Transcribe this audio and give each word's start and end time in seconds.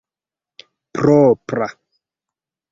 propra 0.97 1.69